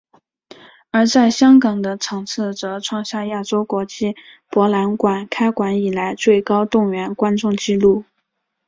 [0.89, 4.15] 而在香港的场次则创下亚洲国际
[4.49, 8.03] 博览馆开馆以来最高动员观众记录。